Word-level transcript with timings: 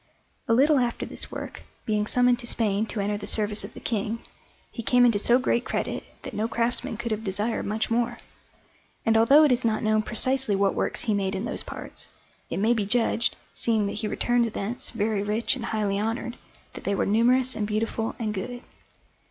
A 0.47 0.53
little 0.55 0.79
after 0.79 1.05
this 1.05 1.29
work, 1.31 1.61
being 1.85 2.07
summoned 2.07 2.39
to 2.39 2.47
Spain 2.47 2.87
to 2.87 2.99
enter 2.99 3.17
the 3.19 3.27
service 3.27 3.63
of 3.63 3.75
the 3.75 3.79
King, 3.79 4.17
he 4.71 4.81
came 4.81 5.05
into 5.05 5.19
so 5.19 5.37
great 5.37 5.63
credit 5.63 6.03
that 6.23 6.33
no 6.33 6.47
craftsman 6.47 6.97
could 6.97 7.11
have 7.11 7.23
desired 7.23 7.67
much 7.67 7.91
more; 7.91 8.17
and 9.05 9.15
although 9.15 9.43
it 9.43 9.51
is 9.51 9.63
not 9.63 9.83
known 9.83 10.01
precisely 10.01 10.55
what 10.55 10.73
works 10.73 11.01
he 11.03 11.13
made 11.13 11.35
in 11.35 11.45
those 11.45 11.61
parts, 11.61 12.09
it 12.49 12.57
may 12.57 12.73
be 12.73 12.83
judged, 12.87 13.35
seeing 13.53 13.85
that 13.85 13.93
he 14.01 14.07
returned 14.07 14.51
thence 14.53 14.89
very 14.89 15.21
rich 15.21 15.55
and 15.55 15.65
highly 15.65 15.99
honoured, 15.99 16.35
that 16.73 16.83
they 16.83 16.95
were 16.95 17.05
numerous 17.05 17.55
and 17.55 17.67
beautiful 17.67 18.15
and 18.17 18.33
good. 18.33 18.63